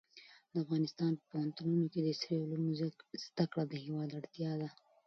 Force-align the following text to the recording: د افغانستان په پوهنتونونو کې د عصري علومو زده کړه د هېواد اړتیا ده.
د 0.51 0.53
افغانستان 0.63 1.11
په 1.19 1.23
پوهنتونونو 1.31 1.85
کې 1.91 1.99
د 2.01 2.07
عصري 2.13 2.37
علومو 2.43 2.71
زده 3.25 3.45
کړه 3.51 3.63
د 3.67 3.73
هېواد 3.85 4.09
اړتیا 4.19 4.51
ده. 4.61 4.69